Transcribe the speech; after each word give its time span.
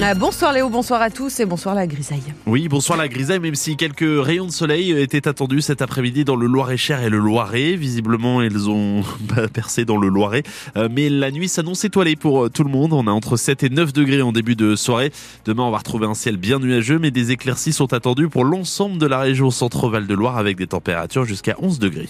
Ah, 0.00 0.14
bonsoir 0.14 0.54
Léo, 0.54 0.70
bonsoir 0.70 1.02
à 1.02 1.10
tous 1.10 1.38
et 1.40 1.44
bonsoir 1.44 1.74
la 1.74 1.86
grisaille. 1.86 2.32
Oui, 2.46 2.66
bonsoir 2.66 2.96
la 2.96 3.08
grisaille, 3.08 3.40
même 3.40 3.54
si 3.54 3.76
quelques 3.76 4.24
rayons 4.24 4.46
de 4.46 4.50
soleil 4.50 4.90
étaient 4.90 5.28
attendus 5.28 5.60
cet 5.60 5.82
après-midi 5.82 6.24
dans 6.24 6.34
le 6.34 6.46
Loir-et-Cher 6.46 7.02
et 7.02 7.10
le 7.10 7.18
Loiret. 7.18 7.76
Visiblement, 7.76 8.40
ils 8.40 8.70
ont 8.70 9.04
percé 9.52 9.84
dans 9.84 9.98
le 9.98 10.08
Loiret. 10.08 10.44
Euh, 10.78 10.88
mais 10.90 11.10
la 11.10 11.30
nuit 11.30 11.46
s'annonce 11.46 11.84
étoilée 11.84 12.16
pour 12.16 12.44
euh, 12.44 12.48
tout 12.48 12.64
le 12.64 12.70
monde. 12.70 12.94
On 12.94 13.06
a 13.06 13.10
entre 13.10 13.36
7 13.36 13.64
et 13.64 13.68
9 13.68 13.92
degrés 13.92 14.22
en 14.22 14.32
début 14.32 14.56
de 14.56 14.76
soirée. 14.76 15.12
Demain, 15.44 15.64
on 15.64 15.70
va 15.70 15.76
retrouver 15.76 16.06
un 16.06 16.14
ciel 16.14 16.38
bien 16.38 16.58
nuageux, 16.58 16.98
mais 16.98 17.10
des 17.10 17.30
éclaircies 17.30 17.74
sont 17.74 17.92
attendues 17.92 18.30
pour 18.30 18.46
l'ensemble 18.46 18.96
de 18.96 19.06
la 19.06 19.18
région 19.18 19.50
centre-val 19.50 20.06
de 20.06 20.14
Loire 20.14 20.38
avec 20.38 20.56
des 20.56 20.68
températures 20.68 21.26
jusqu'à 21.26 21.54
11 21.60 21.78
degrés. 21.78 22.08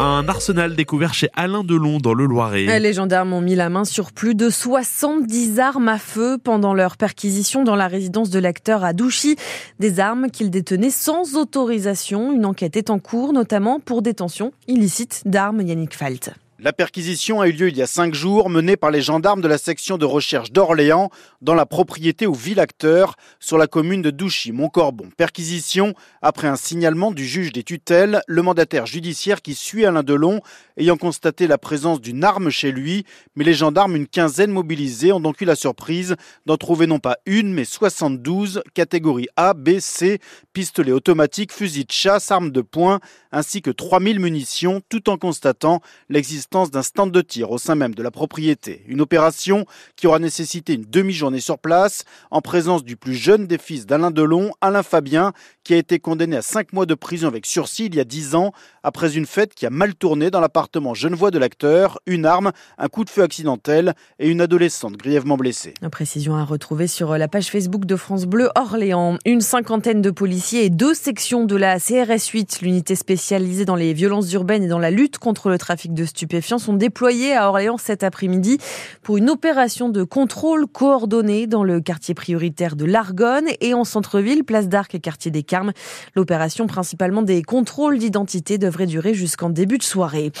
Un 0.00 0.28
arsenal 0.28 0.76
découvert 0.76 1.12
chez 1.12 1.28
Alain 1.34 1.64
Delon 1.64 1.98
dans 1.98 2.14
le 2.14 2.24
Loiret. 2.24 2.78
Les 2.78 2.92
gendarmes 2.92 3.32
ont 3.32 3.40
mis 3.40 3.56
la 3.56 3.68
main 3.68 3.84
sur 3.84 4.12
plus 4.12 4.36
de 4.36 4.48
70 4.48 5.58
armes 5.58 5.88
à 5.88 5.98
feu 5.98 6.38
pendant 6.38 6.72
leur 6.72 6.96
perquisition 6.96 7.64
dans 7.64 7.74
la 7.74 7.88
résidence 7.88 8.30
de 8.30 8.38
l'acteur 8.38 8.84
à 8.84 8.92
Douchy. 8.92 9.34
Des 9.80 9.98
armes 9.98 10.30
qu'il 10.30 10.50
détenait 10.50 10.90
sans 10.90 11.36
autorisation. 11.36 12.32
Une 12.32 12.46
enquête 12.46 12.76
est 12.76 12.90
en 12.90 13.00
cours, 13.00 13.32
notamment 13.32 13.80
pour 13.80 14.02
détention 14.02 14.52
illicite 14.68 15.22
d'armes 15.26 15.62
Yannick 15.62 15.96
Falt. 15.96 16.30
La 16.60 16.72
perquisition 16.72 17.40
a 17.40 17.46
eu 17.46 17.52
lieu 17.52 17.68
il 17.68 17.76
y 17.76 17.82
a 17.82 17.86
cinq 17.86 18.14
jours, 18.14 18.50
menée 18.50 18.76
par 18.76 18.90
les 18.90 19.00
gendarmes 19.00 19.40
de 19.40 19.46
la 19.46 19.58
section 19.58 19.96
de 19.96 20.04
recherche 20.04 20.50
d'Orléans, 20.50 21.08
dans 21.40 21.54
la 21.54 21.66
propriété 21.66 22.26
au 22.26 22.32
Villacteur, 22.32 23.14
sur 23.38 23.58
la 23.58 23.68
commune 23.68 24.02
de 24.02 24.10
Douchy-Montcorbon. 24.10 25.10
Perquisition 25.16 25.94
après 26.20 26.48
un 26.48 26.56
signalement 26.56 27.12
du 27.12 27.24
juge 27.24 27.52
des 27.52 27.62
tutelles, 27.62 28.22
le 28.26 28.42
mandataire 28.42 28.86
judiciaire 28.86 29.40
qui 29.40 29.54
suit 29.54 29.84
Alain 29.84 30.02
Delon, 30.02 30.40
ayant 30.76 30.96
constaté 30.96 31.46
la 31.46 31.58
présence 31.58 32.00
d'une 32.00 32.24
arme 32.24 32.50
chez 32.50 32.72
lui. 32.72 33.04
Mais 33.36 33.44
les 33.44 33.54
gendarmes, 33.54 33.94
une 33.94 34.08
quinzaine 34.08 34.50
mobilisés, 34.50 35.12
ont 35.12 35.20
donc 35.20 35.40
eu 35.40 35.44
la 35.44 35.54
surprise 35.54 36.16
d'en 36.44 36.56
trouver 36.56 36.88
non 36.88 36.98
pas 36.98 37.18
une, 37.24 37.54
mais 37.54 37.64
72, 37.64 38.64
catégories 38.74 39.28
A, 39.36 39.54
B, 39.54 39.78
C, 39.78 40.18
pistolets 40.52 40.90
automatiques, 40.90 41.52
fusils 41.52 41.86
de 41.86 41.92
chasse, 41.92 42.32
armes 42.32 42.50
de 42.50 42.62
poing, 42.62 42.98
ainsi 43.30 43.62
que 43.62 43.70
3000 43.70 44.18
munitions, 44.18 44.82
tout 44.88 45.08
en 45.08 45.18
constatant 45.18 45.82
l'existence 46.08 46.47
d'un 46.50 46.82
stand 46.82 47.12
de 47.12 47.20
tir 47.20 47.50
au 47.50 47.58
sein 47.58 47.74
même 47.74 47.94
de 47.94 48.02
la 48.02 48.10
propriété. 48.10 48.82
Une 48.86 49.02
opération 49.02 49.66
qui 49.96 50.06
aura 50.06 50.18
nécessité 50.18 50.72
une 50.72 50.86
demi-journée 50.88 51.40
sur 51.40 51.58
place 51.58 52.04
en 52.30 52.40
présence 52.40 52.84
du 52.84 52.96
plus 52.96 53.14
jeune 53.14 53.46
des 53.46 53.58
fils 53.58 53.84
d'Alain 53.84 54.10
Delon, 54.10 54.52
Alain 54.62 54.82
Fabien, 54.82 55.34
qui 55.62 55.74
a 55.74 55.76
été 55.76 55.98
condamné 55.98 56.36
à 56.36 56.42
5 56.42 56.72
mois 56.72 56.86
de 56.86 56.94
prison 56.94 57.28
avec 57.28 57.44
sursis 57.44 57.86
il 57.86 57.94
y 57.94 58.00
a 58.00 58.04
10 58.04 58.34
ans 58.34 58.52
après 58.82 59.14
une 59.14 59.26
fête 59.26 59.54
qui 59.54 59.66
a 59.66 59.70
mal 59.70 59.94
tourné 59.94 60.30
dans 60.30 60.40
l'appartement 60.40 60.94
genevois 60.94 61.30
de 61.30 61.38
l'acteur, 61.38 61.98
une 62.06 62.24
arme, 62.24 62.52
un 62.78 62.88
coup 62.88 63.04
de 63.04 63.10
feu 63.10 63.24
accidentel 63.24 63.92
et 64.18 64.30
une 64.30 64.40
adolescente 64.40 64.96
grièvement 64.96 65.36
blessée. 65.36 65.74
Une 65.82 65.90
précision 65.90 66.34
à 66.34 66.44
retrouver 66.44 66.86
sur 66.86 67.18
la 67.18 67.28
page 67.28 67.48
Facebook 67.48 67.84
de 67.84 67.96
France 67.96 68.24
Bleu 68.24 68.48
Orléans. 68.54 69.18
Une 69.26 69.42
cinquantaine 69.42 70.00
de 70.00 70.10
policiers 70.10 70.64
et 70.64 70.70
deux 70.70 70.94
sections 70.94 71.44
de 71.44 71.56
la 71.56 71.78
CRS 71.78 72.30
8, 72.32 72.60
l'unité 72.62 72.96
spécialisée 72.96 73.66
dans 73.66 73.76
les 73.76 73.92
violences 73.92 74.32
urbaines 74.32 74.62
et 74.62 74.68
dans 74.68 74.78
la 74.78 74.90
lutte 74.90 75.18
contre 75.18 75.50
le 75.50 75.58
trafic 75.58 75.92
de 75.92 76.06
stupéfiants 76.06 76.37
sont 76.40 76.74
déployés 76.74 77.34
à 77.34 77.48
Orléans 77.48 77.78
cet 77.78 78.02
après-midi 78.02 78.58
pour 79.02 79.16
une 79.16 79.30
opération 79.30 79.88
de 79.88 80.04
contrôle 80.04 80.66
coordonné 80.66 81.46
dans 81.46 81.64
le 81.64 81.80
quartier 81.80 82.14
prioritaire 82.14 82.76
de 82.76 82.84
l'Argonne 82.84 83.46
et 83.60 83.74
en 83.74 83.84
centre-ville, 83.84 84.44
place 84.44 84.68
d'Arc 84.68 84.94
et 84.94 85.00
quartier 85.00 85.30
des 85.30 85.42
Carmes. 85.42 85.72
L'opération, 86.14 86.66
principalement 86.66 87.22
des 87.22 87.42
contrôles 87.42 87.98
d'identité, 87.98 88.58
devrait 88.58 88.86
durer 88.86 89.14
jusqu'en 89.14 89.50
début 89.50 89.78
de 89.78 89.82
soirée. 89.82 90.32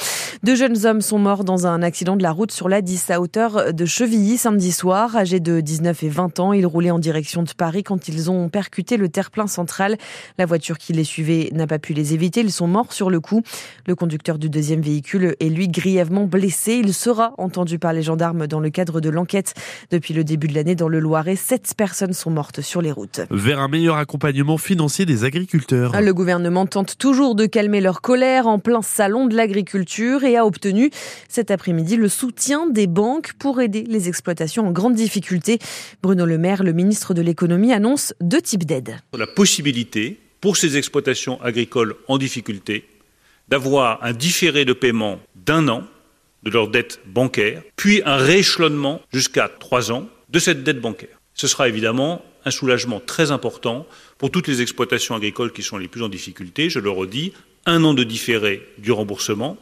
Deux 0.42 0.54
jeunes 0.54 0.86
hommes 0.86 1.00
sont 1.00 1.18
morts 1.18 1.44
dans 1.44 1.66
un 1.66 1.82
accident 1.82 2.16
de 2.16 2.22
la 2.22 2.32
route 2.32 2.52
sur 2.52 2.68
la 2.68 2.80
10 2.80 3.10
à 3.10 3.20
hauteur 3.20 3.72
de 3.72 3.84
Chevilly 3.84 4.38
samedi 4.38 4.72
soir. 4.72 5.16
Âgés 5.16 5.40
de 5.40 5.60
19 5.60 6.02
et 6.02 6.08
20 6.08 6.40
ans, 6.40 6.52
ils 6.52 6.66
roulaient 6.66 6.90
en 6.90 6.98
direction 6.98 7.42
de 7.42 7.50
Paris 7.56 7.82
quand 7.82 8.08
ils 8.08 8.30
ont 8.30 8.48
percuté 8.48 8.96
le 8.96 9.08
terre-plein 9.08 9.46
central. 9.46 9.96
La 10.38 10.46
voiture 10.46 10.78
qui 10.78 10.92
les 10.92 11.04
suivait 11.04 11.50
n'a 11.52 11.66
pas 11.66 11.78
pu 11.78 11.92
les 11.92 12.14
éviter. 12.14 12.40
Ils 12.40 12.52
sont 12.52 12.68
morts 12.68 12.92
sur 12.92 13.10
le 13.10 13.20
coup. 13.20 13.42
Le 13.86 13.94
conducteur 13.94 14.38
du 14.38 14.48
deuxième 14.48 14.80
véhicule 14.80 15.34
est 15.40 15.48
lui 15.48 15.68
grièvement 15.88 16.26
blessé. 16.26 16.74
Il 16.74 16.92
sera 16.92 17.32
entendu 17.38 17.78
par 17.78 17.94
les 17.94 18.02
gendarmes 18.02 18.46
dans 18.46 18.60
le 18.60 18.68
cadre 18.68 19.00
de 19.00 19.08
l'enquête. 19.08 19.54
Depuis 19.90 20.12
le 20.12 20.22
début 20.22 20.46
de 20.46 20.54
l'année, 20.54 20.74
dans 20.74 20.88
le 20.88 21.00
Loiret, 21.00 21.36
sept 21.36 21.72
personnes 21.76 22.12
sont 22.12 22.30
mortes 22.30 22.60
sur 22.60 22.82
les 22.82 22.92
routes. 22.92 23.20
Vers 23.30 23.58
un 23.58 23.68
meilleur 23.68 23.96
accompagnement 23.96 24.58
financier 24.58 25.06
des 25.06 25.24
agriculteurs. 25.24 25.98
Le 25.98 26.12
gouvernement 26.12 26.66
tente 26.66 26.98
toujours 26.98 27.34
de 27.34 27.46
calmer 27.46 27.80
leur 27.80 28.02
colère 28.02 28.46
en 28.46 28.58
plein 28.58 28.82
salon 28.82 29.26
de 29.26 29.34
l'agriculture 29.34 30.24
et 30.24 30.36
a 30.36 30.44
obtenu 30.44 30.90
cet 31.28 31.50
après-midi 31.50 31.96
le 31.96 32.08
soutien 32.08 32.68
des 32.68 32.86
banques 32.86 33.32
pour 33.38 33.62
aider 33.62 33.84
les 33.88 34.08
exploitations 34.08 34.66
en 34.66 34.72
grande 34.72 34.94
difficulté. 34.94 35.58
Bruno 36.02 36.26
Le 36.26 36.36
Maire, 36.36 36.64
le 36.64 36.74
ministre 36.74 37.14
de 37.14 37.22
l'économie, 37.22 37.72
annonce 37.72 38.12
deux 38.20 38.42
types 38.42 38.64
d'aides. 38.64 38.96
La 39.16 39.26
possibilité 39.26 40.20
pour 40.42 40.58
ces 40.58 40.76
exploitations 40.76 41.40
agricoles 41.40 41.94
en 42.08 42.18
difficulté 42.18 42.84
d'avoir 43.48 44.02
un 44.04 44.12
différé 44.12 44.64
de 44.64 44.72
paiement 44.72 45.20
d'un 45.34 45.68
an 45.68 45.84
de 46.42 46.50
leur 46.50 46.68
dette 46.68 47.00
bancaire, 47.06 47.62
puis 47.76 48.02
un 48.04 48.16
rééchelonnement 48.16 49.02
jusqu'à 49.12 49.48
trois 49.48 49.90
ans 49.90 50.08
de 50.28 50.38
cette 50.38 50.62
dette 50.62 50.80
bancaire. 50.80 51.18
Ce 51.34 51.46
sera 51.46 51.68
évidemment 51.68 52.24
un 52.44 52.50
soulagement 52.50 53.00
très 53.00 53.30
important 53.30 53.86
pour 54.18 54.30
toutes 54.30 54.48
les 54.48 54.62
exploitations 54.62 55.14
agricoles 55.14 55.52
qui 55.52 55.62
sont 55.62 55.78
les 55.78 55.88
plus 55.88 56.02
en 56.02 56.08
difficulté. 56.08 56.70
Je 56.70 56.78
le 56.78 56.90
redis, 56.90 57.32
un 57.66 57.84
an 57.84 57.94
de 57.94 58.04
différé 58.04 58.66
du 58.78 58.92
remboursement, 58.92 59.56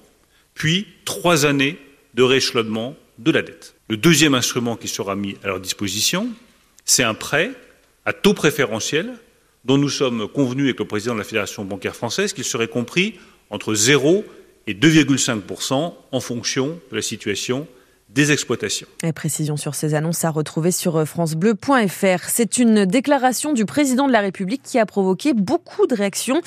puis 0.54 0.86
trois 1.04 1.47
années 1.47 1.78
de 2.14 2.22
rééchelonnement 2.22 2.97
de 3.18 3.30
la 3.30 3.42
dette. 3.42 3.74
Le 3.88 3.97
deuxième 3.97 4.34
instrument 4.34 4.76
qui 4.76 4.88
sera 4.88 5.16
mis 5.16 5.36
à 5.42 5.48
leur 5.48 5.60
disposition, 5.60 6.28
c'est 6.84 7.03
un 7.03 7.14
prêt 7.14 7.53
à 8.04 8.12
taux 8.12 8.34
préférentiel 8.34 9.12
dont 9.64 9.78
nous 9.78 9.88
sommes 9.88 10.28
convenus 10.28 10.66
avec 10.66 10.78
le 10.78 10.86
président 10.86 11.14
de 11.14 11.18
la 11.18 11.24
Fédération 11.24 11.64
bancaire 11.64 11.97
française 11.97 12.32
qu'il 12.32 12.44
serait 12.44 12.68
compris 12.68 13.14
entre 13.51 13.75
0 13.75 14.25
et 14.67 14.75
2,5% 14.75 15.95
en 16.12 16.21
fonction 16.21 16.79
de 16.91 16.97
la 16.97 17.03
situation 17.03 17.67
des 18.09 18.31
exploitations. 18.31 18.87
Et 19.03 19.12
précision 19.12 19.56
sur 19.56 19.75
ces 19.75 19.94
annonces 19.94 20.25
à 20.25 20.31
retrouver 20.31 20.71
sur 20.71 20.97
euh, 20.97 21.05
francebleu.fr. 21.05 22.28
C'est 22.28 22.59
une 22.59 22.84
déclaration 22.84 23.53
du 23.53 23.65
président 23.65 24.06
de 24.06 24.12
la 24.12 24.21
République 24.21 24.62
qui 24.62 24.78
a 24.78 24.87
provoqué 24.87 25.34
beaucoup 25.34 25.87
de 25.87 25.94
réactions. 25.94 26.41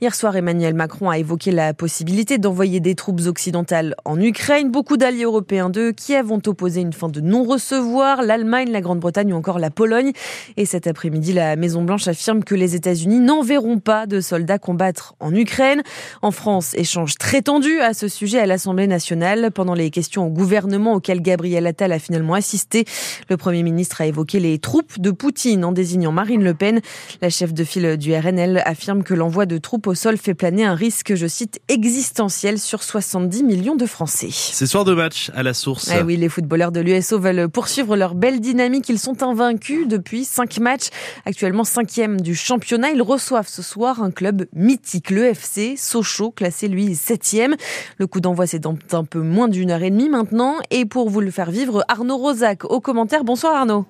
Hier 0.00 0.14
soir, 0.14 0.34
Emmanuel 0.36 0.74
Macron 0.74 1.10
a 1.10 1.18
évoqué 1.18 1.52
la 1.52 1.72
possibilité 1.72 2.38
d'envoyer 2.38 2.80
des 2.80 2.96
troupes 2.96 3.20
occidentales 3.26 3.94
en 4.04 4.20
Ukraine. 4.20 4.70
Beaucoup 4.70 4.96
d'alliés 4.96 5.22
européens 5.22 5.70
de 5.70 5.92
Kiev 5.92 6.32
ont 6.32 6.42
opposé 6.46 6.80
une 6.80 6.92
fin 6.92 7.08
de 7.08 7.20
non-recevoir, 7.20 8.22
l'Allemagne, 8.22 8.70
la 8.72 8.80
Grande-Bretagne 8.80 9.32
ou 9.32 9.36
encore 9.36 9.60
la 9.60 9.70
Pologne. 9.70 10.10
Et 10.56 10.66
cet 10.66 10.88
après-midi, 10.88 11.32
la 11.32 11.54
Maison-Blanche 11.54 12.08
affirme 12.08 12.42
que 12.42 12.56
les 12.56 12.74
États-Unis 12.74 13.20
n'enverront 13.20 13.78
pas 13.78 14.06
de 14.06 14.20
soldats 14.20 14.58
combattre 14.58 15.14
en 15.20 15.32
Ukraine. 15.32 15.82
En 16.22 16.32
France, 16.32 16.74
échange 16.74 17.14
très 17.18 17.40
tendu 17.40 17.80
à 17.80 17.94
ce 17.94 18.08
sujet 18.08 18.40
à 18.40 18.46
l'Assemblée 18.46 18.88
nationale 18.88 19.52
pendant 19.52 19.74
les 19.74 19.90
questions 19.90 20.26
au 20.26 20.30
gouvernement 20.30 20.92
auquel 21.04 21.20
Gabriel 21.20 21.66
Attal 21.66 21.92
a 21.92 21.98
finalement 21.98 22.32
assisté. 22.32 22.86
Le 23.28 23.36
Premier 23.36 23.62
ministre 23.62 24.00
a 24.00 24.06
évoqué 24.06 24.40
les 24.40 24.58
troupes 24.58 24.98
de 24.98 25.10
Poutine 25.10 25.62
en 25.62 25.72
désignant 25.72 26.12
Marine 26.12 26.42
Le 26.42 26.54
Pen. 26.54 26.80
La 27.20 27.28
chef 27.28 27.52
de 27.52 27.62
file 27.62 27.98
du 27.98 28.14
RNL 28.14 28.62
affirme 28.64 29.02
que 29.02 29.12
l'envoi 29.12 29.44
de 29.44 29.58
troupes 29.58 29.86
au 29.86 29.94
sol 29.94 30.16
fait 30.16 30.32
planer 30.32 30.64
un 30.64 30.74
risque, 30.74 31.14
je 31.14 31.26
cite, 31.26 31.60
existentiel 31.68 32.58
sur 32.58 32.82
70 32.82 33.42
millions 33.42 33.76
de 33.76 33.84
Français. 33.84 34.30
C'est 34.30 34.66
soir 34.66 34.86
de 34.86 34.94
match 34.94 35.30
à 35.34 35.42
la 35.42 35.52
source. 35.52 35.90
Eh 35.94 36.02
oui, 36.02 36.16
les 36.16 36.30
footballeurs 36.30 36.72
de 36.72 36.80
l'USO 36.80 37.18
veulent 37.18 37.50
poursuivre 37.50 37.94
leur 37.96 38.14
belle 38.14 38.40
dynamique. 38.40 38.88
Ils 38.88 38.98
sont 38.98 39.22
invaincus 39.22 39.86
depuis 39.86 40.24
5 40.24 40.58
matchs. 40.60 40.88
Actuellement 41.26 41.64
cinquième 41.64 42.18
du 42.18 42.34
championnat. 42.34 42.92
Ils 42.92 43.02
reçoivent 43.02 43.48
ce 43.48 43.60
soir 43.60 44.02
un 44.02 44.10
club 44.10 44.46
mythique, 44.54 45.10
le 45.10 45.24
FC 45.24 45.74
Sochaux, 45.76 46.30
classé 46.30 46.66
lui 46.66 46.94
septième. 46.94 47.56
Le 47.98 48.06
coup 48.06 48.22
d'envoi 48.22 48.46
c'est 48.46 48.58
dans 48.58 48.78
un 48.92 49.04
peu 49.04 49.20
moins 49.20 49.48
d'une 49.48 49.70
heure 49.70 49.82
et 49.82 49.90
demie 49.90 50.08
maintenant. 50.08 50.56
Et 50.70 50.86
pour 50.94 51.10
vous 51.10 51.20
le 51.20 51.32
faire 51.32 51.50
vivre, 51.50 51.84
Arnaud 51.88 52.18
Rosac 52.18 52.64
au 52.66 52.78
commentaire. 52.78 53.24
Bonsoir 53.24 53.56
Arnaud. 53.56 53.84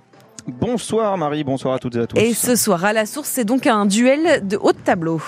Bonsoir 0.46 1.18
Marie, 1.18 1.44
bonsoir 1.44 1.74
à 1.74 1.78
toutes 1.78 1.96
et 1.96 1.98
à 1.98 2.06
tous. 2.06 2.18
Et 2.18 2.32
ce 2.32 2.56
soir 2.56 2.82
à 2.82 2.94
la 2.94 3.04
source, 3.04 3.28
c'est 3.28 3.44
donc 3.44 3.66
un 3.66 3.84
duel 3.84 4.48
de 4.48 4.56
haut 4.56 4.72
de 4.72 4.78
tableau. 4.78 5.20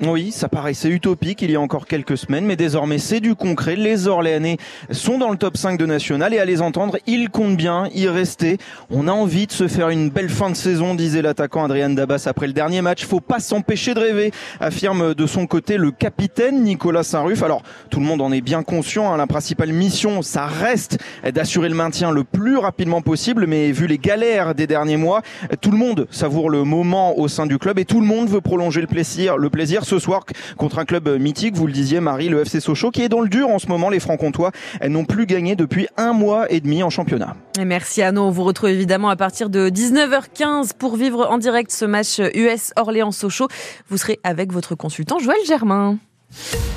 Oui, 0.00 0.32
ça 0.32 0.48
paraissait 0.48 0.88
utopique 0.88 1.42
il 1.42 1.50
y 1.50 1.56
a 1.56 1.60
encore 1.60 1.86
quelques 1.86 2.16
semaines, 2.16 2.46
mais 2.46 2.56
désormais 2.56 2.98
c'est 2.98 3.20
du 3.20 3.34
concret. 3.34 3.76
Les 3.76 4.08
Orléanais 4.08 4.56
sont 4.90 5.18
dans 5.18 5.30
le 5.30 5.36
top 5.36 5.56
5 5.56 5.78
de 5.78 5.84
National 5.84 6.32
et 6.32 6.38
à 6.38 6.46
les 6.46 6.62
entendre, 6.62 6.96
ils 7.06 7.28
comptent 7.28 7.58
bien 7.58 7.88
y 7.94 8.08
rester. 8.08 8.56
On 8.90 9.06
a 9.06 9.12
envie 9.12 9.46
de 9.46 9.52
se 9.52 9.68
faire 9.68 9.90
une 9.90 10.08
belle 10.08 10.30
fin 10.30 10.48
de 10.48 10.56
saison, 10.56 10.94
disait 10.94 11.20
l'attaquant 11.20 11.64
Adrien 11.64 11.90
Dabas 11.90 12.24
après 12.26 12.46
le 12.46 12.54
dernier 12.54 12.80
match. 12.80 13.04
Faut 13.04 13.20
pas 13.20 13.38
s'empêcher 13.38 13.92
de 13.92 14.00
rêver, 14.00 14.32
affirme 14.60 15.14
de 15.14 15.26
son 15.26 15.46
côté 15.46 15.76
le 15.76 15.90
capitaine 15.90 16.62
Nicolas 16.62 17.04
Saint-Ruf. 17.04 17.42
Alors, 17.42 17.62
tout 17.90 18.00
le 18.00 18.06
monde 18.06 18.22
en 18.22 18.32
est 18.32 18.40
bien 18.40 18.62
conscient, 18.62 19.12
hein. 19.12 19.18
la 19.18 19.26
principale 19.26 19.72
mission, 19.72 20.22
ça 20.22 20.46
reste 20.46 20.98
d'assurer 21.32 21.68
le 21.68 21.74
maintien 21.74 22.10
le 22.10 22.24
plus 22.24 22.56
rapidement 22.56 23.02
possible, 23.02 23.46
mais 23.46 23.70
vu 23.72 23.86
les 23.86 23.98
galères 23.98 24.54
des 24.54 24.66
derniers 24.66 24.96
mois, 24.96 25.20
tout 25.60 25.70
le 25.70 25.78
monde 25.78 26.08
savoure 26.10 26.48
le 26.48 26.64
moment 26.64 27.18
au 27.18 27.28
sein 27.28 27.46
du 27.46 27.58
club 27.58 27.78
et 27.78 27.84
tout 27.84 28.00
le 28.00 28.06
monde 28.06 28.28
veut 28.28 28.40
prolonger 28.40 28.80
le 28.80 28.86
plaisir 28.86 29.81
ce 29.82 29.98
soir 29.98 30.24
contre 30.56 30.78
un 30.78 30.84
club 30.84 31.08
mythique, 31.20 31.54
vous 31.54 31.66
le 31.66 31.72
disiez 31.72 32.00
Marie, 32.00 32.28
le 32.28 32.40
FC 32.40 32.60
Sochaux, 32.60 32.90
qui 32.90 33.02
est 33.02 33.08
dans 33.08 33.20
le 33.20 33.28
dur 33.28 33.48
en 33.48 33.58
ce 33.58 33.66
moment. 33.66 33.90
Les 33.90 34.00
Francs-Comtois, 34.00 34.52
elles 34.80 34.92
n'ont 34.92 35.04
plus 35.04 35.26
gagné 35.26 35.56
depuis 35.56 35.88
un 35.96 36.12
mois 36.12 36.50
et 36.50 36.60
demi 36.60 36.82
en 36.82 36.90
championnat. 36.90 37.36
Merci 37.58 38.02
Anno, 38.02 38.22
on 38.22 38.30
vous 38.30 38.44
retrouve 38.44 38.70
évidemment 38.70 39.08
à 39.08 39.16
partir 39.16 39.50
de 39.50 39.68
19h15 39.68 40.70
pour 40.78 40.96
vivre 40.96 41.26
en 41.30 41.38
direct 41.38 41.70
ce 41.70 41.84
match 41.84 42.20
US 42.34 42.72
Orléans-Sochaux. 42.76 43.48
Vous 43.88 43.96
serez 43.96 44.20
avec 44.24 44.52
votre 44.52 44.74
consultant 44.74 45.18
Joël 45.18 45.38
Germain. 45.46 45.98